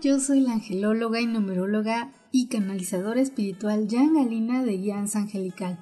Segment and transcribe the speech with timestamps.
[0.00, 5.78] Yo soy la angelóloga y numeróloga y canalizadora espiritual Jan Galina de Guianza Angelical.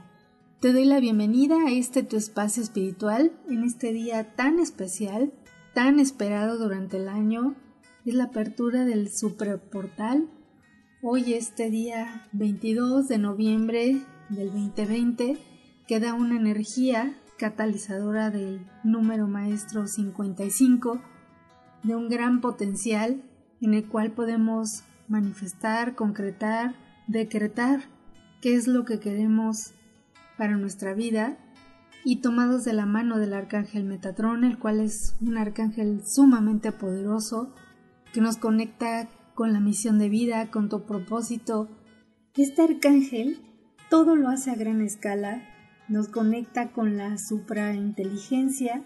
[0.60, 5.34] Te doy la bienvenida a este tu espacio espiritual en este día tan especial,
[5.74, 7.56] tan esperado durante el año.
[8.06, 10.30] Es la apertura del superportal.
[11.02, 15.36] Hoy este día 22 de noviembre del 2020
[15.86, 21.02] queda una energía catalizadora del número maestro 55
[21.82, 23.22] de un gran potencial
[23.60, 26.74] en el cual podemos manifestar, concretar,
[27.06, 27.80] decretar
[28.40, 29.74] qué es lo que queremos
[30.36, 31.38] para nuestra vida
[32.04, 37.54] y tomados de la mano del arcángel Metatrón, el cual es un arcángel sumamente poderoso
[38.12, 41.68] que nos conecta con la misión de vida, con tu propósito.
[42.36, 43.40] Este arcángel
[43.90, 45.42] todo lo hace a gran escala,
[45.88, 48.82] nos conecta con la suprainteligencia,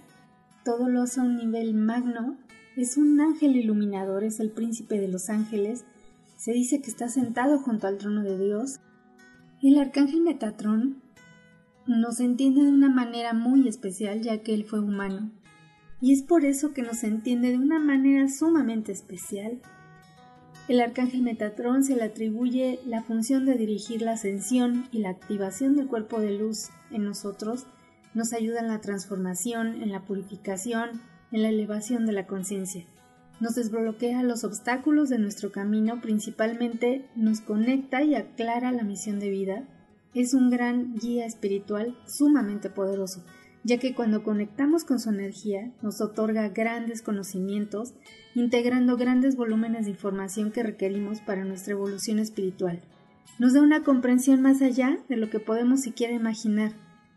[0.65, 2.37] todo lo hace a un nivel magno,
[2.83, 5.85] es un ángel iluminador, es el príncipe de los ángeles,
[6.37, 8.81] se dice que está sentado junto al trono de Dios.
[9.63, 11.03] El arcángel Metatrón
[11.87, 15.31] nos entiende de una manera muy especial ya que él fue humano.
[16.01, 19.61] Y es por eso que nos entiende de una manera sumamente especial.
[20.69, 25.77] El arcángel Metatrón se le atribuye la función de dirigir la ascensión y la activación
[25.77, 27.67] del cuerpo de luz en nosotros,
[28.15, 31.01] nos ayuda en la transformación, en la purificación,
[31.33, 32.85] en la elevación de la conciencia.
[33.41, 39.31] Nos desbloquea los obstáculos de nuestro camino, principalmente nos conecta y aclara la misión de
[39.31, 39.65] vida,
[40.15, 43.25] es un gran guía espiritual sumamente poderoso,
[43.65, 47.95] ya que cuando conectamos con su energía nos otorga grandes conocimientos,
[48.35, 52.83] integrando grandes volúmenes de información que requerimos para nuestra evolución espiritual.
[53.39, 56.73] Nos da una comprensión más allá de lo que podemos siquiera imaginar,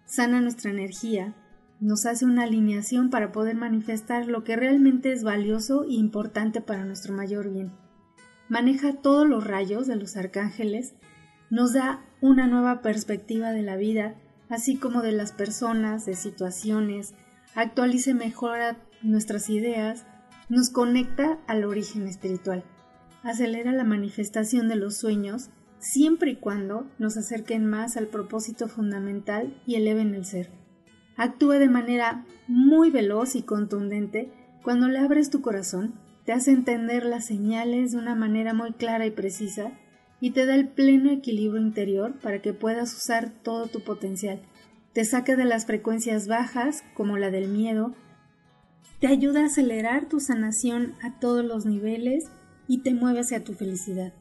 [0.05, 1.33] sana nuestra energía,
[1.79, 6.85] nos hace una alineación para poder manifestar lo que realmente es valioso e importante para
[6.85, 7.71] nuestro mayor bien.
[8.49, 10.93] Maneja todos los rayos de los arcángeles,
[11.49, 14.15] nos da una nueva perspectiva de la vida,
[14.49, 17.13] así como de las personas, de situaciones,
[17.55, 20.05] actualiza y mejora nuestras ideas,
[20.49, 22.63] nos conecta al origen espiritual,
[23.23, 29.61] acelera la manifestación de los sueños, siempre y cuando nos acerquen más al propósito fundamental
[29.65, 30.62] y eleven el ser.
[31.15, 34.31] Actúa de manera muy veloz y contundente
[34.63, 35.93] cuando le abres tu corazón,
[36.25, 39.71] te hace entender las señales de una manera muy clara y precisa
[40.21, 44.41] y te da el pleno equilibrio interior para que puedas usar todo tu potencial.
[44.93, 47.93] Te saca de las frecuencias bajas, como la del miedo,
[49.01, 52.29] te ayuda a acelerar tu sanación a todos los niveles
[52.69, 54.13] y te mueve hacia tu felicidad.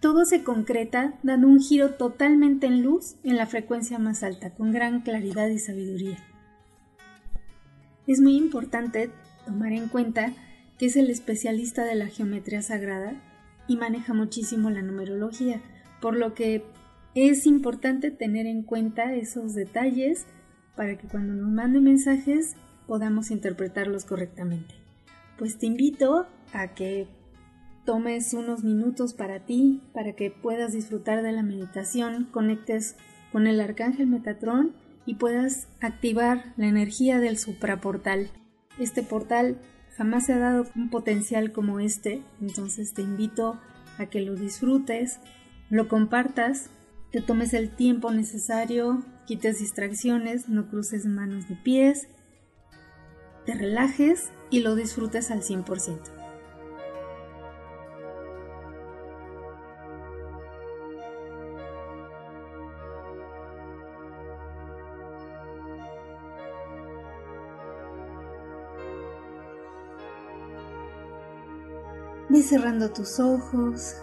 [0.00, 4.70] Todo se concreta dando un giro totalmente en luz en la frecuencia más alta, con
[4.70, 6.27] gran claridad y sabiduría.
[8.08, 9.10] Es muy importante
[9.44, 10.32] tomar en cuenta
[10.78, 13.12] que es el especialista de la geometría sagrada
[13.68, 15.60] y maneja muchísimo la numerología,
[16.00, 16.64] por lo que
[17.14, 20.24] es importante tener en cuenta esos detalles
[20.74, 24.74] para que cuando nos mande mensajes podamos interpretarlos correctamente.
[25.36, 27.08] Pues te invito a que
[27.84, 32.96] tomes unos minutos para ti, para que puedas disfrutar de la meditación, conectes
[33.32, 34.72] con el arcángel Metatrón
[35.08, 38.30] y puedas activar la energía del supraportal.
[38.78, 39.58] Este portal
[39.98, 43.58] Jamás se ha dado un potencial como este, entonces te invito
[43.98, 45.18] a que lo disfrutes,
[45.70, 46.70] lo compartas,
[47.10, 52.06] te tomes el tiempo necesario, quites distracciones, no cruces manos ni pies,
[53.44, 56.17] te relajes y lo disfrutes al 100%.
[72.48, 73.94] Cerrando tus ojos.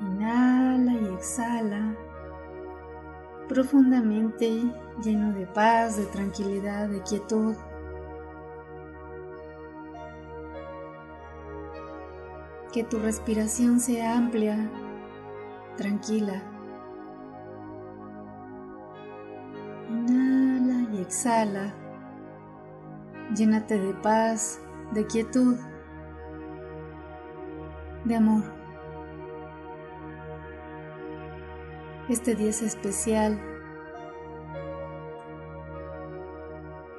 [0.00, 1.94] Inhala y exhala
[3.48, 4.62] profundamente,
[5.02, 7.54] lleno de paz, de tranquilidad, de quietud.
[12.72, 14.70] Que tu respiración sea amplia,
[15.76, 16.42] tranquila.
[19.90, 21.74] Inhala y exhala.
[23.36, 24.60] Llénate de paz,
[24.92, 25.56] de quietud
[28.04, 28.42] de amor.
[32.08, 33.40] Este día es especial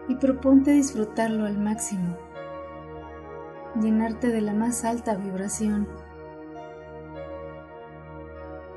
[0.07, 2.17] y proponte disfrutarlo al máximo,
[3.79, 5.87] llenarte de la más alta vibración,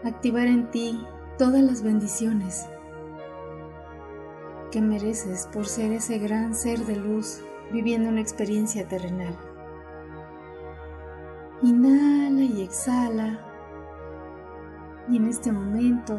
[0.05, 1.03] activar en ti
[1.39, 2.67] todas las bendiciones
[4.71, 7.41] que mereces por ser ese gran ser de luz
[7.73, 9.48] viviendo una experiencia terrenal.
[11.63, 13.41] Inhala y exhala.
[15.09, 16.19] Y en este momento,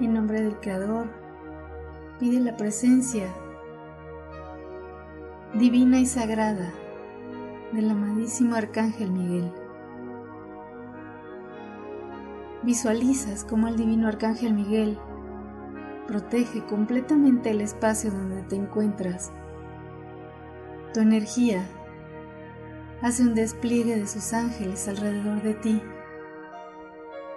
[0.00, 1.08] en nombre del Creador,
[2.18, 3.26] pide la presencia
[5.54, 6.72] divina y sagrada
[7.72, 9.52] del amadísimo Arcángel Miguel.
[12.62, 14.98] Visualizas cómo el divino Arcángel Miguel
[16.06, 19.32] protege completamente el espacio donde te encuentras.
[20.94, 21.66] Tu energía
[23.02, 25.82] hace un despliegue de sus ángeles alrededor de ti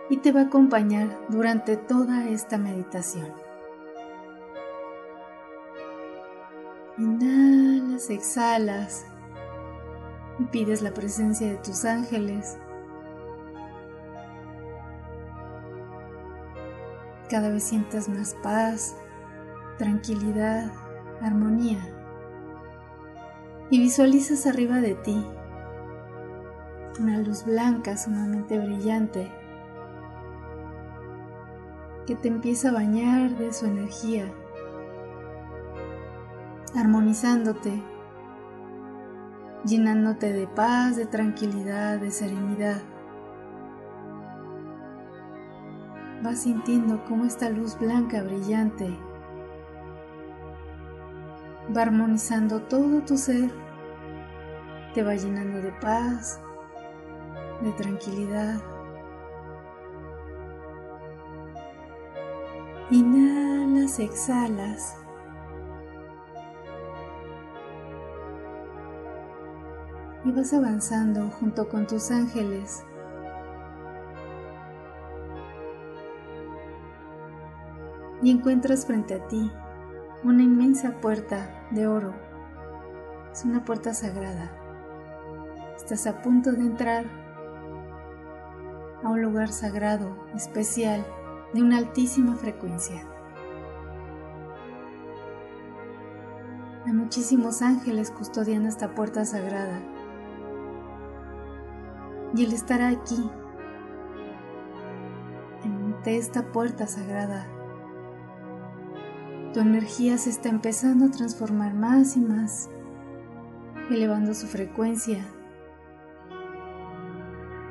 [0.10, 3.34] y te va a acompañar durante toda esta meditación.
[6.98, 9.06] Inhalas, exhalas
[10.40, 12.58] y pides la presencia de tus ángeles
[17.30, 18.96] Cada vez sientas más paz,
[19.80, 20.72] tranquilidad,
[21.22, 21.80] armonía.
[23.72, 25.26] Y visualizas arriba de ti
[27.00, 29.32] una luz blanca sumamente brillante
[32.06, 34.32] que te empieza a bañar de su energía,
[36.76, 37.82] armonizándote,
[39.66, 42.82] llenándote de paz, de tranquilidad, de serenidad.
[46.26, 48.98] vas sintiendo cómo esta luz blanca brillante
[51.76, 53.52] va armonizando todo tu ser,
[54.96, 56.42] te va llenando de paz,
[57.62, 58.62] de tranquilidad.
[62.92, 64.98] Inhalas, exhalas.
[70.24, 72.84] Y vas avanzando junto con tus ángeles
[78.26, 79.52] y encuentras frente a ti
[80.24, 82.16] una inmensa puerta de oro.
[83.32, 84.52] Es una puerta sagrada.
[85.76, 87.25] Estás a punto de entrar
[89.06, 91.06] a un lugar sagrado, especial,
[91.54, 93.04] de una altísima frecuencia.
[96.88, 99.80] Hay muchísimos ángeles custodiando esta puerta sagrada.
[102.36, 103.30] Y Él estará aquí,
[105.64, 107.48] ante esta puerta sagrada,
[109.54, 112.72] tu energía se está empezando a transformar más y más,
[113.92, 115.24] elevando su frecuencia,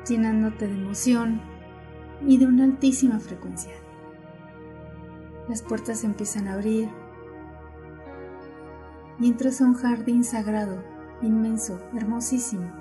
[0.07, 1.41] llenándote de emoción
[2.25, 3.73] y de una altísima frecuencia.
[5.47, 6.89] Las puertas empiezan a abrir
[9.19, 10.83] y entras a un jardín sagrado,
[11.21, 12.71] inmenso, hermosísimo.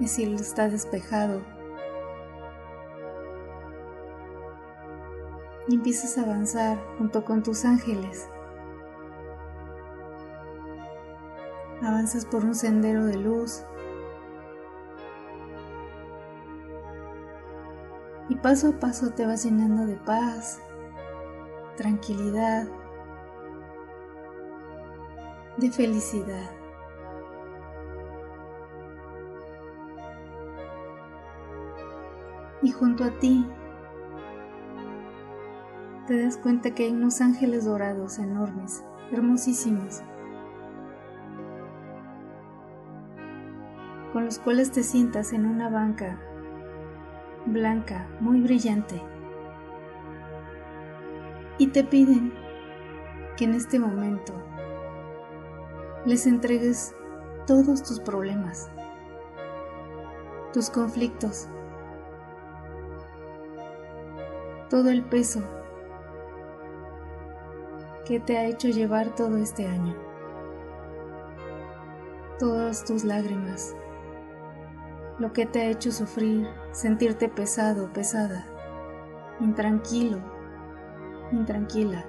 [0.00, 1.42] El cielo está despejado
[5.68, 8.28] y empiezas a avanzar junto con tus ángeles.
[11.92, 13.64] Avanzas por un sendero de luz
[18.30, 20.62] y paso a paso te vas llenando de paz,
[21.76, 22.66] tranquilidad,
[25.58, 26.50] de felicidad.
[32.62, 33.46] Y junto a ti
[36.06, 40.02] te das cuenta que hay unos ángeles dorados enormes, hermosísimos,
[44.12, 46.18] con los cuales te sientas en una banca
[47.46, 49.02] blanca, muy brillante,
[51.58, 52.32] y te piden
[53.36, 54.32] que en este momento
[56.06, 56.94] les entregues
[57.46, 58.70] todos tus problemas,
[60.52, 61.48] tus conflictos,
[64.68, 65.42] todo el peso
[68.04, 69.94] ¿Qué te ha hecho llevar todo este año?
[72.40, 73.76] Todas tus lágrimas,
[75.22, 78.44] lo que te ha hecho sufrir, sentirte pesado, pesada,
[79.38, 80.18] intranquilo,
[81.30, 82.04] intranquila.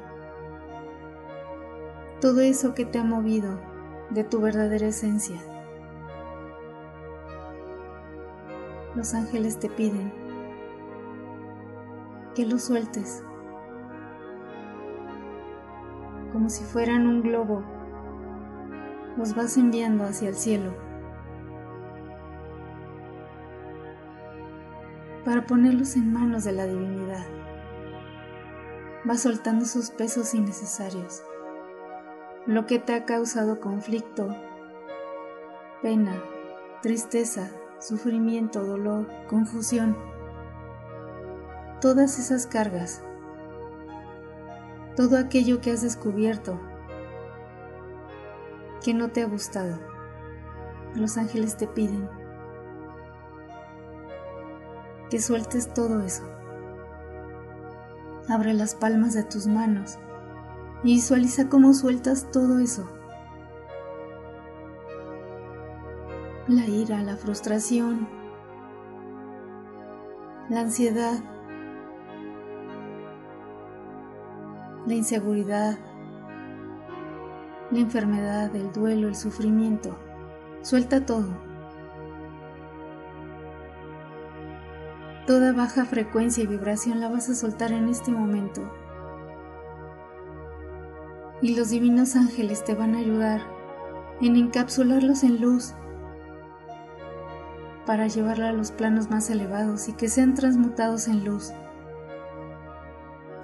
[2.19, 3.61] Todo eso que te ha movido
[4.09, 5.39] de tu verdadera esencia.
[8.95, 10.11] Los ángeles te piden
[12.33, 13.23] que lo sueltes
[16.31, 17.61] como si fueran un globo,
[19.17, 20.82] los vas enviando hacia el cielo.
[25.25, 27.25] Para ponerlos en manos de la divinidad.
[29.09, 31.23] Va soltando sus pesos innecesarios,
[32.45, 34.35] lo que te ha causado conflicto,
[35.81, 36.21] pena,
[36.81, 39.97] tristeza, sufrimiento, dolor, confusión,
[41.81, 43.03] todas esas cargas,
[44.95, 46.59] todo aquello que has descubierto
[48.83, 49.79] que no te ha gustado.
[50.93, 52.22] Los ángeles te piden
[55.09, 56.23] que sueltes todo eso.
[58.29, 59.97] Abre las palmas de tus manos
[60.83, 62.89] y visualiza cómo sueltas todo eso.
[66.47, 68.07] La ira, la frustración,
[70.49, 71.19] la ansiedad,
[74.85, 75.77] la inseguridad,
[77.71, 79.97] la enfermedad, el duelo, el sufrimiento.
[80.61, 81.52] Suelta todo.
[85.25, 88.61] Toda baja frecuencia y vibración la vas a soltar en este momento.
[91.41, 93.41] Y los divinos ángeles te van a ayudar
[94.21, 95.73] en encapsularlos en luz
[97.85, 101.51] para llevarla a los planos más elevados y que sean transmutados en luz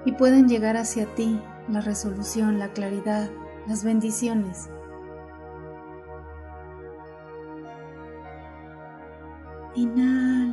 [0.06, 3.30] y pueden llegar hacia ti la resolución, la claridad,
[3.68, 4.70] las bendiciones.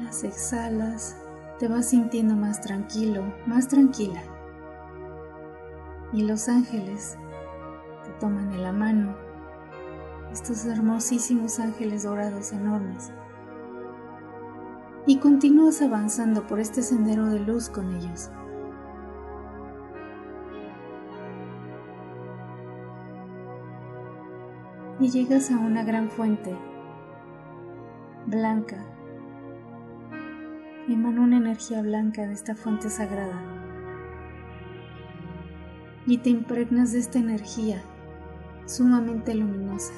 [0.06, 1.16] Exhalas,
[1.58, 4.22] te vas sintiendo más tranquilo, más tranquila.
[6.12, 7.16] Y los ángeles
[8.04, 9.16] te toman de la mano,
[10.32, 13.12] estos hermosísimos ángeles dorados enormes.
[15.06, 18.30] Y continúas avanzando por este sendero de luz con ellos.
[24.98, 26.56] y llegas a una gran fuente
[28.26, 28.95] blanca.
[30.88, 33.40] Emana una energía blanca de esta fuente sagrada
[36.06, 37.82] y te impregnas de esta energía
[38.66, 39.92] sumamente luminosa.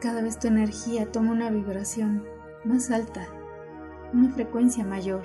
[0.00, 2.24] Cada vez tu energía toma una vibración
[2.64, 3.26] más alta,
[4.12, 5.22] una frecuencia mayor.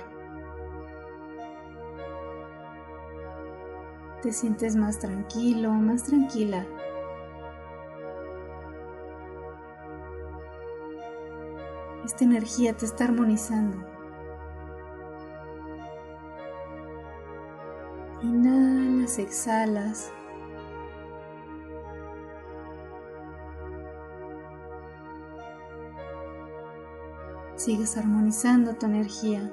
[4.22, 6.66] te sientes más tranquilo, más tranquila.
[12.12, 13.78] Esta energía te está armonizando.
[18.22, 20.12] Inhalas, exhalas.
[27.56, 29.50] Sigues armonizando tu energía.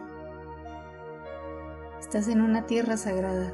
[2.00, 3.52] Estás en una tierra sagrada.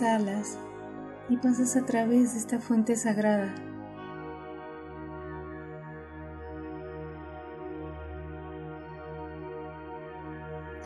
[0.00, 0.58] Exhalas
[1.28, 3.54] y pasas a través de esta fuente sagrada.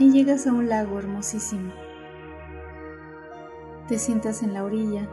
[0.01, 1.73] Y llegas a un lago hermosísimo.
[3.87, 5.09] Te sientas en la orilla.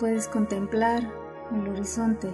[0.00, 1.04] Puedes contemplar
[1.52, 2.30] el horizonte.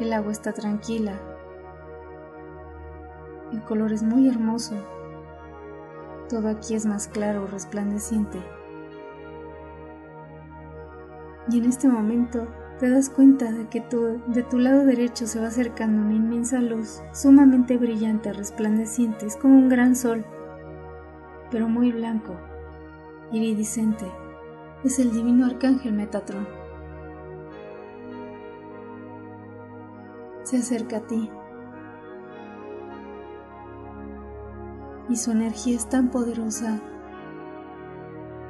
[0.00, 1.12] El agua está tranquila,
[3.52, 4.93] el color es muy hermoso.
[6.34, 8.40] Todo aquí es más claro, resplandeciente.
[11.48, 12.48] Y en este momento
[12.80, 13.84] te das cuenta de que
[14.26, 19.58] de tu lado derecho se va acercando una inmensa luz, sumamente brillante, resplandeciente, es como
[19.58, 20.24] un gran sol,
[21.52, 22.34] pero muy blanco,
[23.30, 24.06] iridiscente.
[24.82, 26.48] Es el divino arcángel Metatron.
[30.42, 31.30] Se acerca a ti
[35.14, 36.80] y su energía es tan poderosa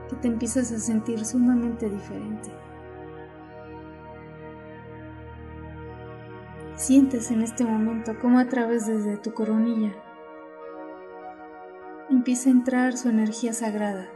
[0.09, 2.51] que te empiezas a sentir sumamente diferente.
[6.75, 9.93] Sientes en este momento cómo a través desde tu coronilla
[12.09, 14.09] empieza a entrar su energía sagrada.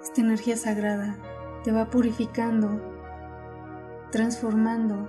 [0.00, 1.16] Esta energía sagrada
[1.64, 2.80] te va purificando,
[4.12, 5.08] transformando,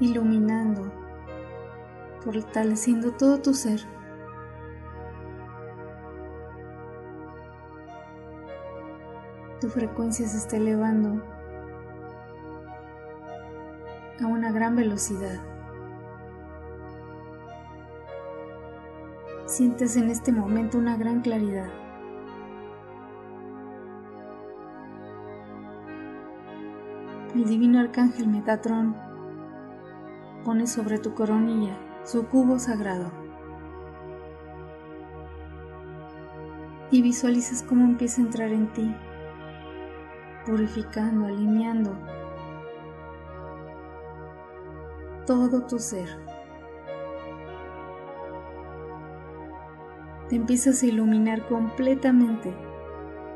[0.00, 0.99] iluminando
[2.20, 3.80] fortaleciendo todo tu ser.
[9.60, 11.22] Tu frecuencia se está elevando
[14.22, 15.40] a una gran velocidad.
[19.46, 21.68] Sientes en este momento una gran claridad.
[27.34, 28.96] El divino arcángel Metatron
[30.44, 33.10] pones sobre tu coronilla su cubo sagrado
[36.90, 38.94] y visualizas cómo empieza a entrar en ti,
[40.46, 41.96] purificando, alineando
[45.30, 46.08] todo tu ser.
[50.28, 52.52] Te empiezas a iluminar completamente.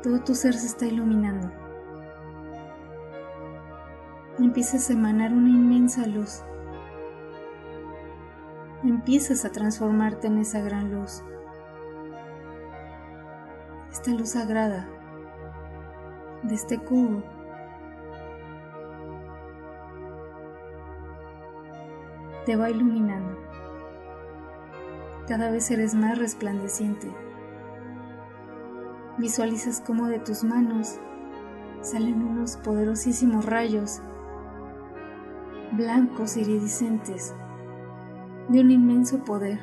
[0.03, 1.51] Todo tu ser se está iluminando.
[4.39, 6.43] Empiezas a emanar una inmensa luz.
[8.85, 11.23] Empiezas a transformarte en esa gran luz.
[13.91, 14.87] Esta luz sagrada
[16.43, 17.23] de este cubo
[22.45, 23.39] te va iluminando.
[25.27, 27.11] Cada vez eres más resplandeciente.
[29.17, 30.99] Visualizas cómo de tus manos
[31.81, 34.03] salen unos poderosísimos rayos
[35.71, 37.33] blancos iridiscentes
[38.49, 39.59] de un inmenso poder.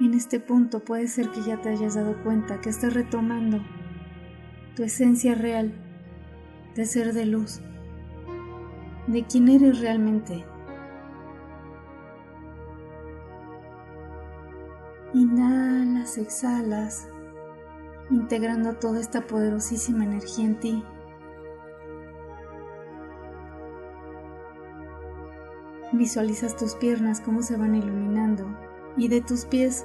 [0.00, 3.60] En este punto puede ser que ya te hayas dado cuenta que estás retomando
[4.74, 5.74] tu esencia real
[6.74, 7.60] de ser de luz,
[9.06, 10.44] de quién eres realmente.
[15.12, 17.08] Inhalas, exhalas,
[18.10, 20.84] integrando toda esta poderosísima energía en ti.
[26.00, 28.46] Visualizas tus piernas cómo se van iluminando
[28.96, 29.84] y de tus pies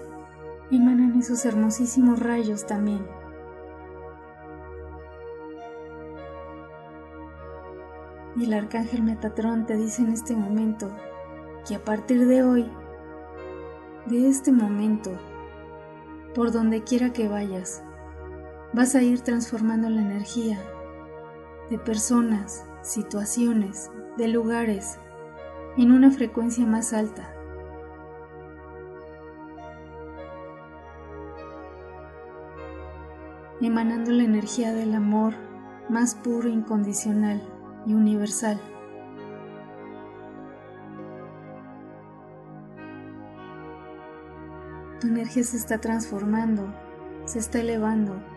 [0.72, 3.06] emanan esos hermosísimos rayos también.
[8.38, 10.90] Y el arcángel Metatrón te dice en este momento
[11.68, 12.72] que a partir de hoy,
[14.06, 15.12] de este momento,
[16.34, 17.84] por donde quiera que vayas,
[18.72, 20.62] vas a ir transformando la energía
[21.70, 24.98] de personas, situaciones, de lugares
[25.78, 27.36] en una frecuencia más alta.
[33.62, 35.34] emanando la energía del amor
[35.90, 37.42] más puro incondicional
[37.86, 38.60] y universal.
[45.00, 46.74] Tu energía se está transformando,
[47.26, 48.35] se está elevando.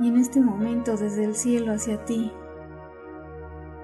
[0.00, 2.32] Y en este momento desde el cielo hacia ti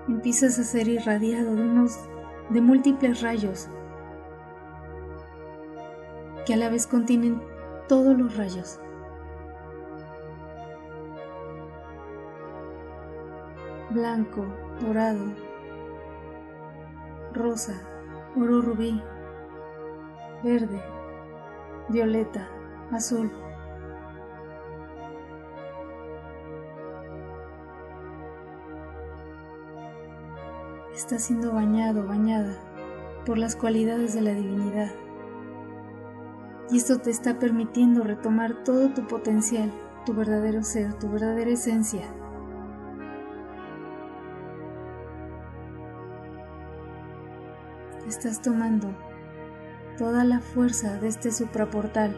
[0.09, 1.98] empiezas a ser irradiado de unos
[2.50, 3.68] de múltiples rayos
[6.46, 7.42] que a la vez contienen
[7.88, 8.81] todos los rayos.
[13.94, 14.44] blanco,
[14.81, 15.24] dorado,
[17.33, 17.81] rosa,
[18.37, 19.00] oro rubí,
[20.42, 20.83] verde,
[21.88, 22.48] violeta,
[22.90, 23.31] azul.
[30.94, 32.57] Está siendo bañado, bañada
[33.26, 34.92] por las cualidades de la divinidad.
[36.70, 39.72] Y esto te está permitiendo retomar todo tu potencial,
[40.07, 42.07] tu verdadero ser, tu verdadera esencia.
[48.09, 48.94] estás tomando
[49.98, 52.16] toda la fuerza de este supraportal,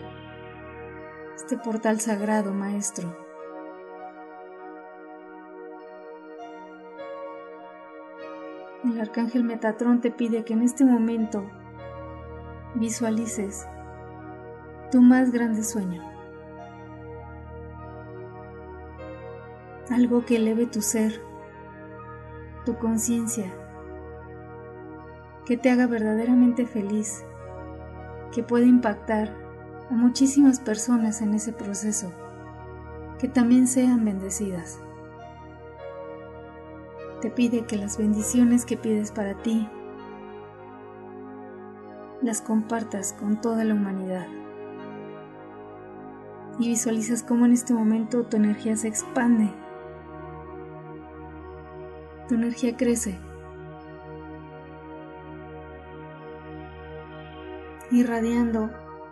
[1.35, 3.26] este portal sagrado, maestro.
[8.87, 11.45] El arcángel Metatrón te pide que en este momento
[12.77, 13.67] visualices
[14.93, 16.03] tu más grande sueño.
[19.91, 21.21] Algo que eleve tu ser,
[22.65, 23.53] tu conciencia
[25.45, 27.25] que te haga verdaderamente feliz,
[28.33, 29.35] que pueda impactar
[29.91, 32.13] a muchísimas personas en ese proceso,
[33.19, 34.81] que también sean bendecidas.
[37.27, 39.69] Te pide que las bendiciones que pides para ti
[42.23, 44.29] las compartas con toda la humanidad.
[46.61, 49.51] Y visualizas cómo en este momento tu energía se expande.
[52.29, 53.19] Tu energía crece
[57.91, 58.71] irradiando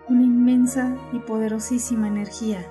[0.08, 2.64] una inmensa y poderosísima energía.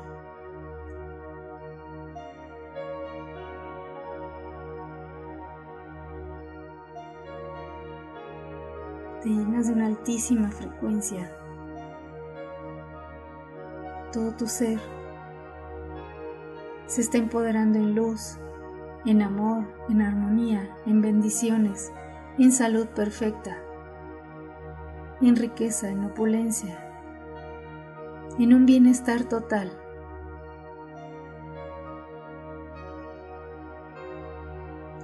[9.64, 11.32] De una altísima frecuencia.
[14.12, 14.80] Todo tu ser
[16.86, 18.38] se está empoderando en luz,
[19.06, 21.92] en amor, en armonía, en bendiciones,
[22.38, 23.58] en salud perfecta
[25.28, 26.78] en riqueza, en opulencia,
[28.38, 29.72] en un bienestar total.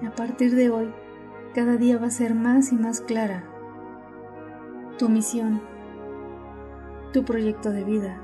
[0.05, 0.93] A partir de hoy,
[1.53, 3.43] cada día va a ser más y más clara
[4.99, 5.61] tu misión,
[7.13, 8.21] tu proyecto de vida,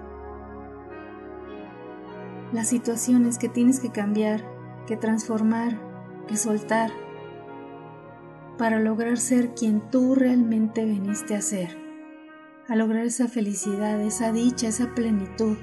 [2.52, 4.44] las situaciones que tienes que cambiar,
[4.86, 5.80] que transformar,
[6.28, 6.92] que soltar,
[8.58, 11.78] para lograr ser quien tú realmente viniste a ser,
[12.68, 15.58] a lograr esa felicidad, esa dicha, esa plenitud.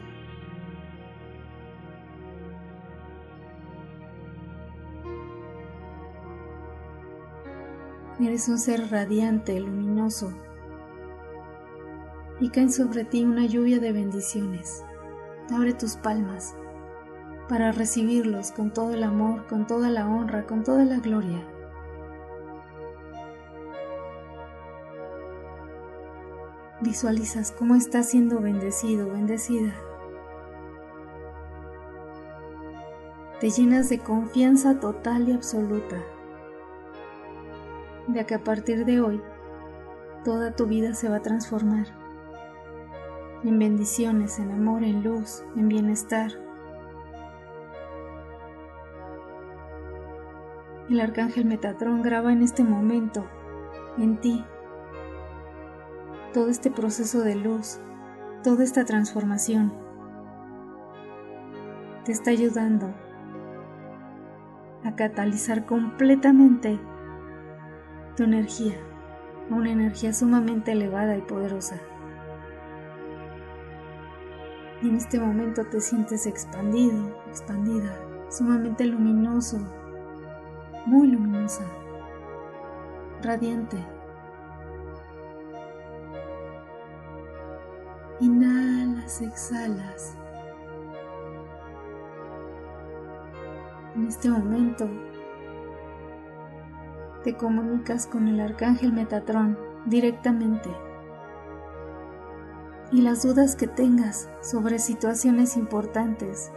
[8.18, 10.32] Eres un ser radiante, luminoso,
[12.42, 14.84] y caen sobre ti una lluvia de bendiciones.
[15.54, 16.56] Abre tus palmas
[17.48, 21.46] para recibirlos con todo el amor, con toda la honra, con toda la gloria.
[26.80, 29.72] Visualizas cómo estás siendo bendecido, bendecida.
[33.38, 36.02] Te llenas de confianza total y absoluta
[38.08, 39.22] de que a partir de hoy
[40.24, 42.01] toda tu vida se va a transformar
[43.44, 46.30] en bendiciones, en amor, en luz, en bienestar.
[50.88, 53.24] El arcángel Metatrón graba en este momento
[53.98, 54.44] en ti
[56.32, 57.78] todo este proceso de luz,
[58.42, 59.72] toda esta transformación.
[62.04, 62.92] Te está ayudando
[64.84, 66.80] a catalizar completamente
[68.16, 68.74] tu energía,
[69.50, 71.80] una energía sumamente elevada y poderosa.
[74.82, 77.96] Y en este momento te sientes expandido, expandida,
[78.28, 79.58] sumamente luminoso,
[80.86, 81.62] muy luminosa,
[83.22, 83.76] radiante.
[88.18, 90.16] Inhalas, exhalas.
[93.94, 94.88] En este momento
[97.22, 100.70] te comunicas con el arcángel Metatrón directamente.
[102.92, 106.52] Y las dudas que tengas sobre situaciones importantes,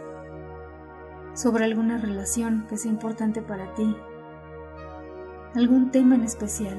[1.32, 3.96] sobre alguna relación que sea importante para ti,
[5.54, 6.78] algún tema en especial,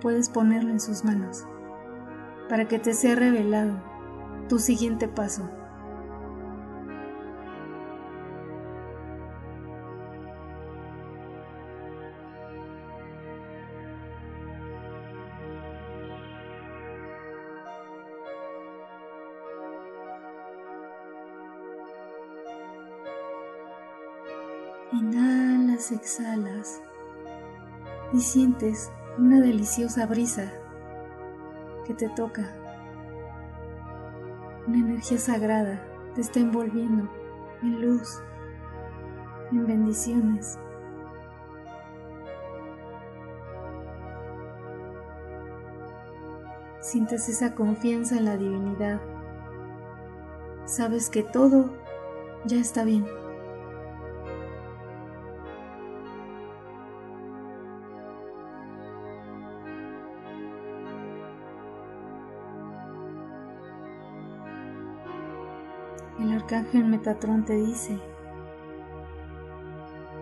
[0.00, 1.46] puedes ponerlo en sus manos
[2.48, 3.74] para que te sea revelado
[4.48, 5.50] tu siguiente paso.
[25.92, 26.80] Exhalas
[28.12, 30.52] y sientes una deliciosa brisa
[31.84, 32.50] que te toca.
[34.66, 37.10] Una energía sagrada te está envolviendo
[37.62, 38.22] en luz,
[39.50, 40.58] en bendiciones.
[46.80, 49.00] Sientes esa confianza en la divinidad.
[50.64, 51.70] Sabes que todo
[52.46, 53.23] ya está bien.
[66.18, 67.98] El arcángel Metatrón te dice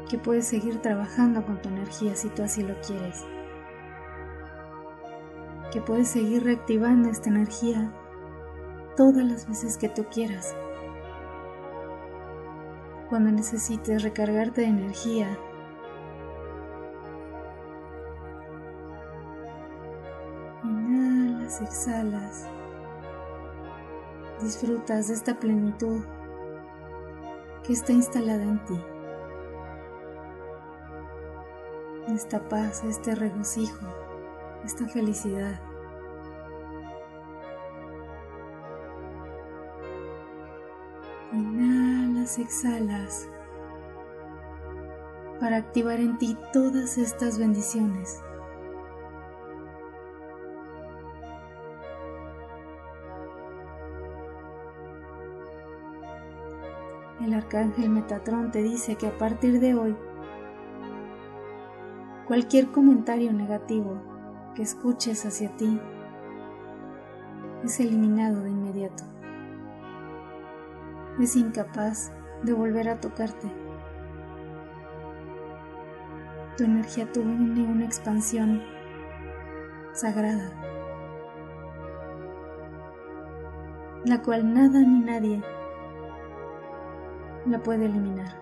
[0.09, 3.27] que puedes seguir trabajando con tu energía si tú así lo quieres.
[5.71, 7.93] Que puedes seguir reactivando esta energía
[8.97, 10.57] todas las veces que tú quieras.
[13.11, 15.39] Cuando necesites recargarte de energía,
[20.65, 22.49] inhalas, exhalas
[24.43, 26.03] disfrutas de esta plenitud
[27.65, 28.81] que está instalada en ti.
[32.09, 33.87] Esta paz, este regocijo,
[34.65, 35.61] esta felicidad.
[41.33, 43.29] Inhalas, exhalas
[45.41, 48.23] para activar en ti todas estas bendiciones.
[57.33, 59.97] El arcángel Metatrón te dice que a partir de hoy,
[62.27, 64.03] cualquier comentario negativo
[64.55, 65.81] que escuches hacia ti
[67.65, 69.05] es eliminado de inmediato.
[71.19, 73.51] Es incapaz de volver a tocarte.
[76.59, 78.63] Tu energía tiene una expansión
[79.95, 80.53] sagrada.
[84.05, 85.43] la cual nada ni nadie
[87.47, 88.41] la puede eliminar.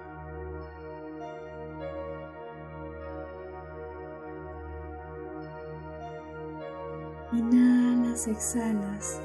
[7.33, 9.21] Inhalas, exhalas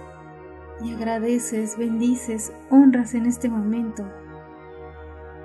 [0.82, 4.06] y agradeces, bendices, honras en este momento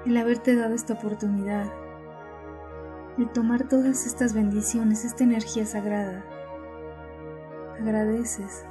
[0.06, 1.70] el haberte dado esta oportunidad,
[3.16, 6.24] de tomar todas estas bendiciones, esta energía sagrada.
[7.78, 8.64] Agradeces,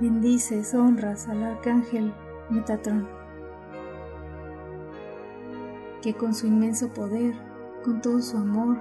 [0.00, 2.14] bendices, honras al arcángel
[2.50, 3.08] Metatrón,
[6.02, 7.34] que con su inmenso poder,
[7.84, 8.76] con todo su amor,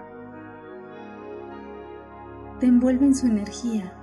[2.60, 3.94] te envuelve en su energía,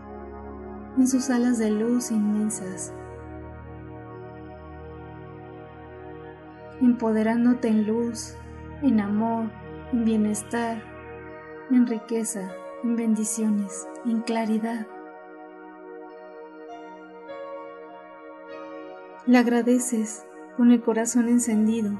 [0.96, 2.94] en sus alas de luz inmensas,
[6.80, 8.34] empoderándote en luz,
[8.82, 9.50] en amor,
[9.92, 10.80] en bienestar,
[11.70, 12.52] en riqueza,
[12.84, 14.86] en bendiciones, en claridad.
[19.26, 20.24] Le agradeces
[20.56, 21.98] con el corazón encendido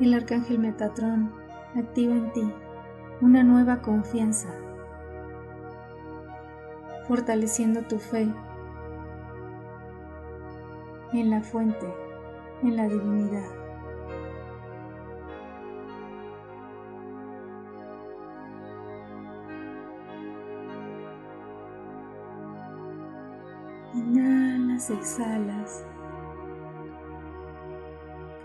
[0.00, 1.32] el arcángel Metatrón
[1.74, 2.52] activa en ti
[3.20, 4.48] una nueva confianza,
[7.08, 8.32] fortaleciendo tu fe
[11.12, 11.92] en la fuente,
[12.62, 13.50] en la divinidad.
[23.94, 25.84] Inhalas, exhalas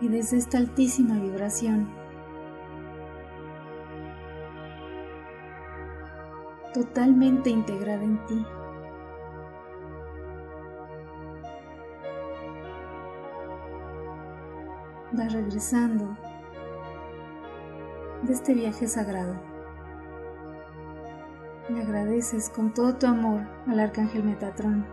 [0.03, 1.87] y desde esta altísima vibración
[6.73, 8.45] totalmente integrada en ti.
[15.13, 16.17] Vas regresando
[18.23, 19.39] de este viaje sagrado.
[21.69, 24.85] Le agradeces con todo tu amor al Arcángel Metatrón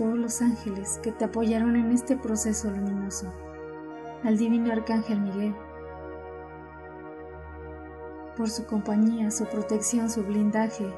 [0.00, 3.30] todos los ángeles que te apoyaron en este proceso luminoso,
[4.24, 5.54] al divino arcángel Miguel,
[8.34, 10.90] por su compañía, su protección, su blindaje.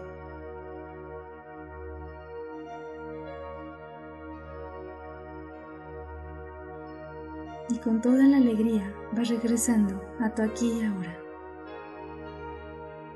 [7.70, 11.18] Y con toda la alegría vas regresando a tu aquí y ahora.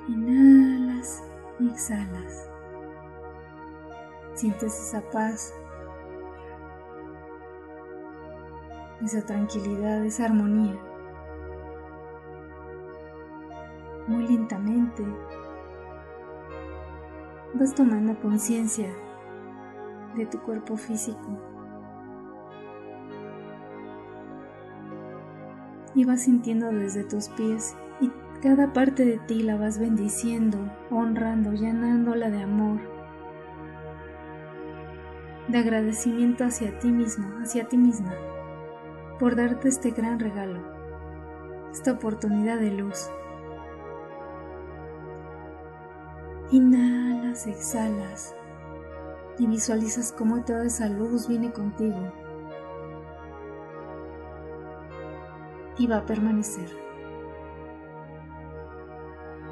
[0.08, 1.22] Inhalas
[1.60, 2.50] y exhalas.
[4.34, 5.54] Sientes esa paz,
[9.02, 10.76] esa tranquilidad, esa armonía.
[14.06, 15.04] Muy lentamente
[17.54, 18.88] vas tomando conciencia
[20.14, 21.38] de tu cuerpo físico
[25.94, 28.10] y vas sintiendo desde tus pies y
[28.42, 30.58] cada parte de ti la vas bendiciendo,
[30.90, 32.96] honrando, llenándola de amor
[35.48, 38.12] de agradecimiento hacia ti mismo, hacia ti misma,
[39.18, 40.60] por darte este gran regalo,
[41.72, 43.10] esta oportunidad de luz.
[46.50, 48.34] Inhalas, exhalas
[49.38, 52.12] y visualizas cómo toda esa luz viene contigo
[55.78, 56.70] y va a permanecer.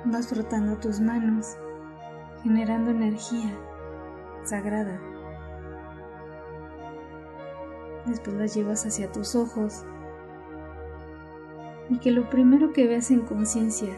[0.05, 1.57] Vas frotando tus manos,
[2.43, 3.51] generando energía
[4.45, 5.01] sagrada
[8.07, 9.85] después las llevas hacia tus ojos.
[11.91, 13.95] Y que lo primero que veas en conciencia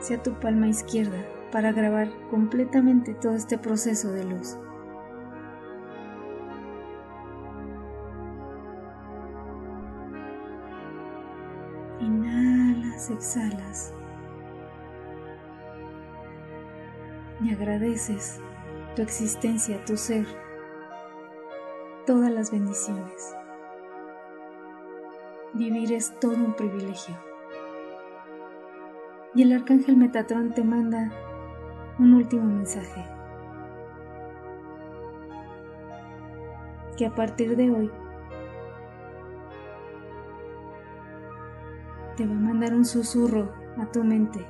[0.00, 4.58] sea tu palma izquierda para grabar completamente todo este proceso de luz.
[12.00, 13.94] Inhalas, exhalas.
[17.42, 18.40] Y agradeces
[18.94, 20.26] tu existencia, tu ser
[22.06, 23.34] todas las bendiciones.
[25.52, 27.16] Vivir es todo un privilegio.
[29.34, 31.10] Y el arcángel Metatrón te manda
[31.98, 33.04] un último mensaje.
[36.96, 37.90] Que a partir de hoy
[42.16, 44.46] te va a mandar un susurro a tu mente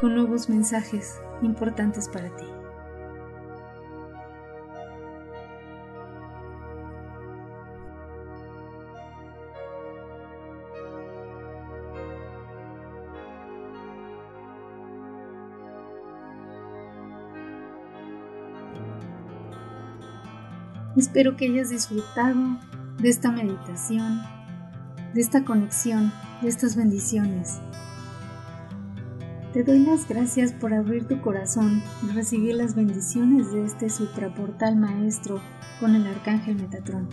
[0.00, 2.59] con nuevos mensajes importantes para ti.
[21.00, 22.58] Espero que hayas disfrutado
[22.98, 24.20] de esta meditación,
[25.14, 27.58] de esta conexión, de estas bendiciones.
[29.54, 34.76] Te doy las gracias por abrir tu corazón y recibir las bendiciones de este supraportal
[34.76, 35.40] maestro
[35.80, 37.08] con el arcángel Metatrón.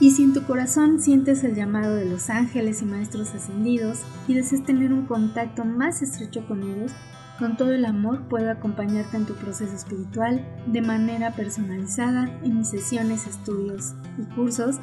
[0.00, 4.32] Y si en tu corazón sientes el llamado de los ángeles y maestros ascendidos y
[4.32, 6.92] deseas tener un contacto más estrecho con ellos,
[7.38, 12.68] con todo el amor puedo acompañarte en tu proceso espiritual de manera personalizada en mis
[12.68, 14.76] sesiones, estudios y cursos.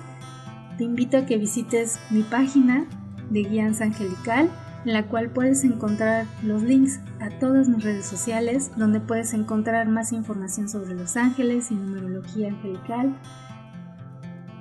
[0.78, 2.86] Te invito a que visites mi página
[3.30, 4.50] de Guianza Angelical
[4.86, 9.88] en la cual puedes encontrar los links a todas mis redes sociales, donde puedes encontrar
[9.88, 13.16] más información sobre los ángeles y numerología angelical.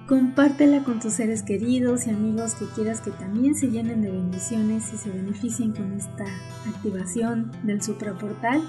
[0.06, 4.92] Compártela con tus seres queridos y amigos que quieras que también se llenen de bendiciones
[4.92, 6.24] y se beneficien con esta
[6.68, 8.60] activación del supraportal.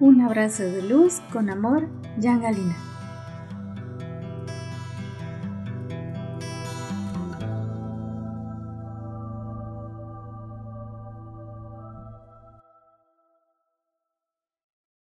[0.00, 1.86] Un abrazo de luz, con amor,
[2.18, 2.91] Jan Galina.